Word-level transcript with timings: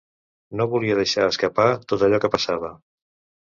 No 0.61 0.65
volia 0.71 0.95
deixar 1.01 1.27
escapar 1.27 1.67
tot 1.93 2.07
allò 2.09 2.23
que 2.25 2.35
passava. 2.39 2.75